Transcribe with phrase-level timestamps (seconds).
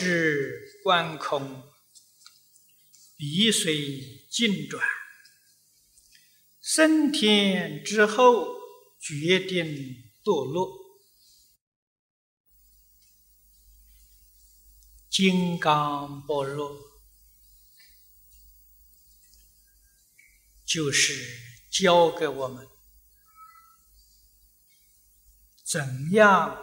[0.00, 1.70] 不知观空，
[3.18, 4.82] 碧水尽转。
[6.62, 8.46] 升天之后，
[8.98, 9.66] 决定
[10.24, 10.72] 堕落。
[15.10, 16.78] 金刚般若，
[20.66, 21.12] 就是
[21.70, 22.66] 教给我们
[25.62, 26.56] 怎样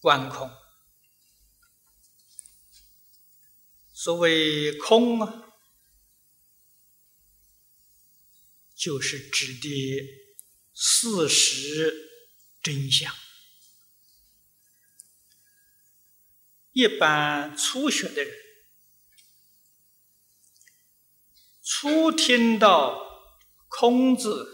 [0.00, 0.50] 观空。
[4.06, 5.52] 所谓空啊，
[8.76, 10.30] 就是指的
[10.72, 11.92] 事实
[12.62, 13.12] 真相。
[16.70, 18.32] 一般初学的人，
[21.64, 23.34] 初听到
[23.66, 24.46] “空”字，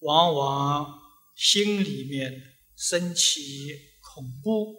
[0.00, 1.00] 往往
[1.36, 4.74] 心里面升起恐怖。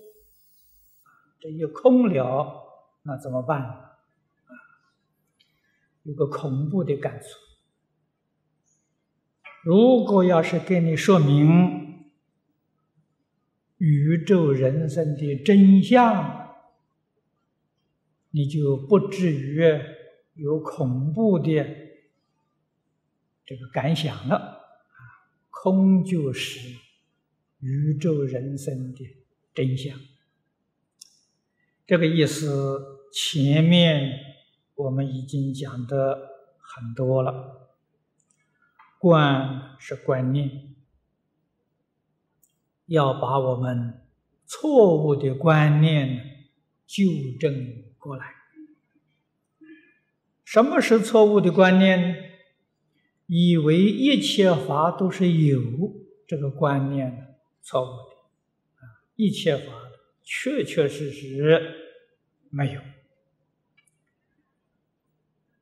[1.39, 2.61] 这一空了。
[3.05, 3.61] 那怎么办？
[3.61, 3.93] 啊，
[6.03, 7.27] 有个恐怖的感触。
[9.61, 12.05] 如果要是给你说明
[13.77, 16.55] 宇宙人生的真相，
[18.31, 19.61] 你就不至于
[20.35, 21.65] 有恐怖的
[23.45, 24.61] 这个感想了。
[25.49, 26.77] 空就是
[27.59, 29.17] 宇宙人生的
[29.53, 29.99] 真相。
[31.85, 32.92] 这个意思。
[33.13, 34.19] 前面
[34.73, 37.69] 我们已经讲的很多了，
[38.97, 40.73] 观是观念，
[42.87, 44.01] 要把我们
[44.47, 46.47] 错误的观念
[46.87, 47.03] 纠
[47.39, 48.33] 正过来。
[50.43, 52.31] 什么是错误的观念？
[53.27, 55.61] 以为一切法都是有
[56.27, 59.05] 这个观念，错误的啊！
[59.15, 59.63] 一切法
[60.23, 61.61] 确确实实
[62.49, 62.81] 没有。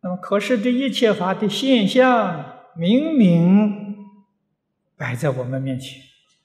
[0.04, 4.10] 那么，可是这一切法的现象明明
[4.98, 6.02] 摆在我们面前，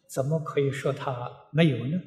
[0.06, 1.98] 怎么可以说它没有呢？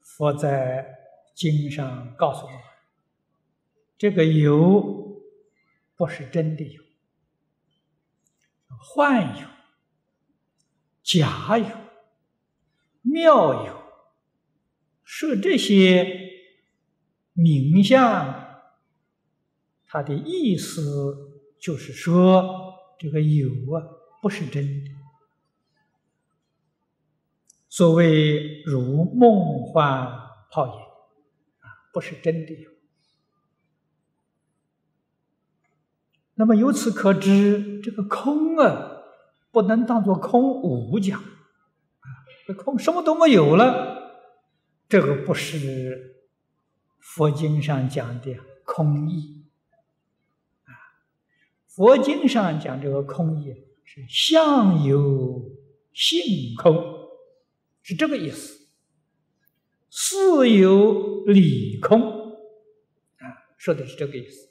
[0.00, 0.86] 佛在
[1.34, 2.60] 经上告诉我们，
[3.96, 5.20] 这个有
[5.96, 6.82] 不是真的有，
[8.78, 9.48] 幻有、
[11.02, 11.66] 假有、
[13.02, 13.82] 妙有，
[15.02, 16.27] 是这些。
[17.38, 18.34] 名相，
[19.86, 21.14] 它的意思
[21.60, 23.86] 就是说，这个有啊，
[24.20, 24.90] 不是真的。
[27.68, 30.08] 所谓如梦幻
[30.50, 30.72] 泡影
[31.60, 32.70] 啊，不是真的有。
[36.34, 38.96] 那么由此可知，这个空啊，
[39.52, 42.06] 不能当做空无讲啊，
[42.48, 44.26] 这空什么都没有了，
[44.88, 46.16] 这个不是。
[47.08, 49.46] 佛经上讲的空义
[50.64, 50.70] 啊，
[51.66, 55.42] 佛经上讲这个空义是相由
[55.94, 57.08] 性空，
[57.82, 58.68] 是这个意思。
[59.88, 62.32] 事有理空
[63.16, 63.24] 啊，
[63.56, 64.50] 说的是这个意思。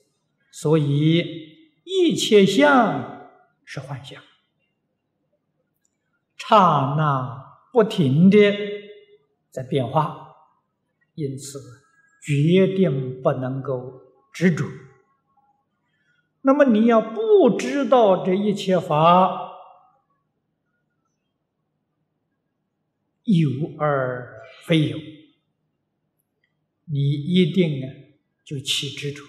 [0.52, 3.30] 所以一切相
[3.66, 4.22] 是幻象，
[6.36, 8.38] 刹那不停的
[9.52, 10.36] 在变化，
[11.14, 11.87] 因此。
[12.28, 14.02] 决定不能够
[14.34, 14.66] 执着。
[16.42, 19.54] 那么你要不知道这一切法
[23.24, 23.50] 有
[23.80, 24.98] 而非有，
[26.84, 27.88] 你一定啊
[28.44, 29.24] 就起执着。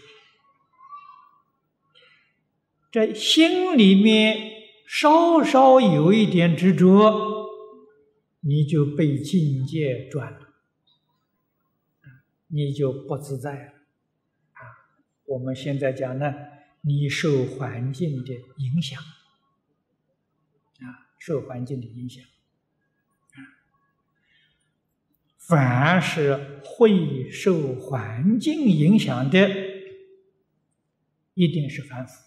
[2.90, 4.50] 这心里面
[4.88, 7.46] 稍稍有一点执着，
[8.40, 10.47] 你就被境界转了。
[12.50, 13.72] 你就不自在了，
[14.54, 14.60] 啊！
[15.26, 16.34] 我们现在讲呢，
[16.80, 19.02] 你受环境的影响，
[20.80, 22.24] 啊，受环境的影响，
[23.34, 23.38] 啊，
[25.36, 29.48] 凡是会受环境影响的，
[31.34, 32.24] 一定是凡夫。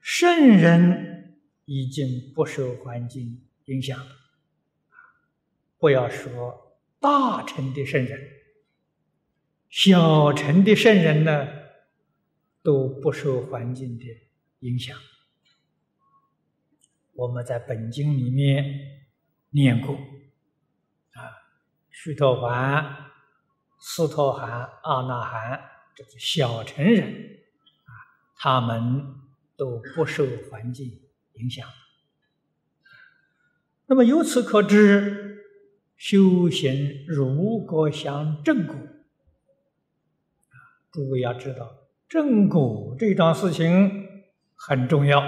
[0.00, 4.16] 圣人已经不受环境影响了，
[5.78, 6.71] 不要说。
[7.02, 8.20] 大乘的圣人，
[9.68, 11.48] 小乘的圣人呢，
[12.62, 14.04] 都不受环境的
[14.60, 14.96] 影响。
[17.14, 19.02] 我们在本经里面
[19.50, 21.20] 念过，啊，
[21.90, 22.96] 须陀洹、
[23.80, 24.48] 斯陀含、
[24.84, 25.60] 阿那含，
[25.96, 27.40] 这是小乘人，
[27.84, 27.90] 啊，
[28.36, 29.16] 他们
[29.56, 30.88] 都不受环境
[31.32, 31.68] 影响。
[33.86, 35.31] 那么由此可知，
[36.02, 38.74] 修行如果想正果，
[40.90, 41.78] 诸位要知道，
[42.08, 44.08] 正果这桩事情
[44.56, 45.22] 很重要，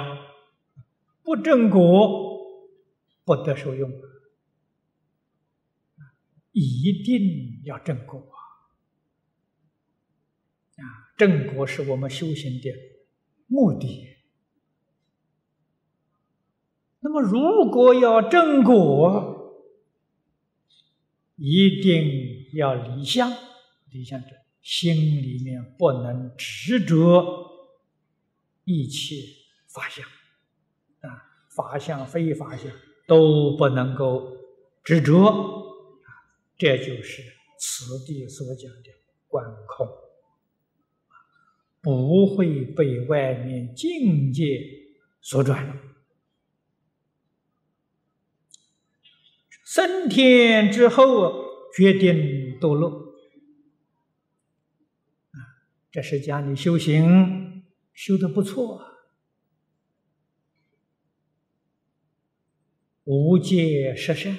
[1.23, 2.45] 不正果
[3.25, 3.89] 不得受用，
[6.51, 8.35] 一定要正果啊！
[11.17, 12.69] 正果是我们修行的
[13.47, 14.09] 目的。
[16.99, 19.34] 那么，如果要正果，
[21.37, 23.33] 一定要离相。
[23.91, 24.29] 离相者，
[24.61, 27.25] 心里面不能执着
[28.65, 29.15] 一切
[29.69, 30.05] 法相
[31.09, 31.23] 啊，
[31.55, 32.73] 法相非法相
[33.07, 34.37] 都不能够
[34.83, 36.09] 执着啊。
[36.57, 37.23] 这就是
[37.59, 38.91] 此地所讲的
[39.29, 39.87] 观空，
[41.81, 44.61] 不会被外面境界
[45.21, 45.94] 所转。
[49.65, 51.45] 升天之后，
[51.75, 52.91] 决定堕落。
[55.31, 55.37] 啊，
[55.91, 57.65] 这是讲你修行
[57.95, 58.83] 修的不错，
[63.05, 64.37] 无戒十善、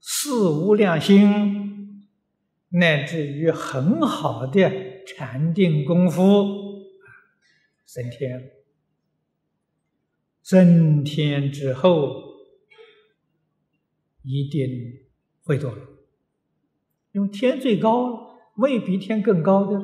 [0.00, 2.08] 四无量心，
[2.68, 6.86] 乃至于很好的禅定功夫，
[7.84, 8.61] 升天。
[10.42, 12.22] 升天之后，
[14.22, 14.68] 一定
[15.44, 15.78] 会堕落，
[17.12, 18.20] 因为天最高了，
[18.56, 19.80] 未比天更高的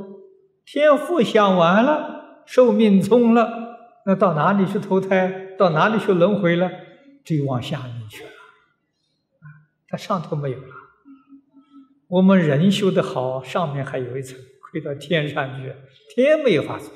[0.64, 5.56] 天赋享完了，寿命终了，那到哪里去投胎？
[5.56, 6.70] 到哪里去轮回了？
[7.24, 9.44] 就往下面去了，啊，
[9.88, 10.74] 它上头没有了。
[12.08, 15.72] 我们人修的好，上面还有一层，可以到天上去，
[16.14, 16.90] 天没有法子。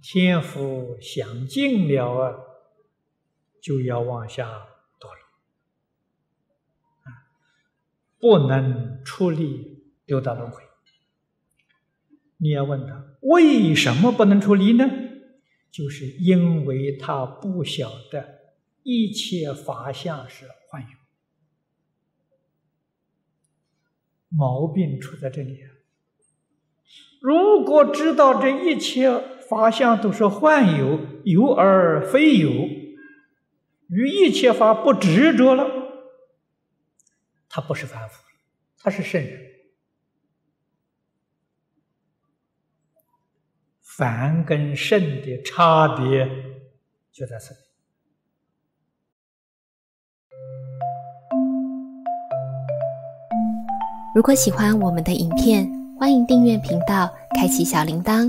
[0.00, 2.38] 天福享尽了啊，
[3.60, 4.48] 就要往下
[4.98, 5.18] 堕落，
[8.18, 10.62] 不能出离六道轮回。
[12.36, 14.84] 你要问他为什么不能出离呢？
[15.70, 18.40] 就是因为他不晓得
[18.82, 20.88] 一切法相是幻有，
[24.28, 25.60] 毛病出在这里。
[27.20, 29.08] 如果知道这一切，
[29.54, 32.50] 法相都是幻有，有而非有，
[33.88, 35.66] 与一切法不执着了，
[37.48, 38.22] 他不是凡夫，
[38.78, 39.40] 他是圣人。
[43.80, 46.26] 凡跟圣的差别
[47.12, 47.60] 就在这里。
[54.14, 58.28] 如果喜欢我们的影片，欢迎订阅频道，开启小铃铛。